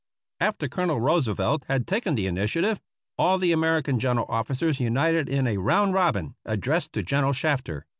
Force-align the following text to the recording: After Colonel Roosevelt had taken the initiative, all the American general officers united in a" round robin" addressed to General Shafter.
After 0.39 0.67
Colonel 0.67 0.99
Roosevelt 0.99 1.63
had 1.67 1.85
taken 1.85 2.15
the 2.15 2.25
initiative, 2.25 2.79
all 3.19 3.37
the 3.37 3.51
American 3.51 3.99
general 3.99 4.25
officers 4.29 4.79
united 4.79 5.29
in 5.29 5.45
a" 5.45 5.57
round 5.59 5.93
robin" 5.93 6.33
addressed 6.43 6.91
to 6.93 7.03
General 7.03 7.33
Shafter. 7.33 7.85